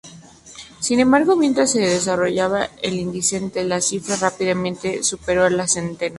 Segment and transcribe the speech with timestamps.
[0.79, 6.09] Sin embargo, mientras se desarrollaba el incidente, la cifra rápidamente superó la centena.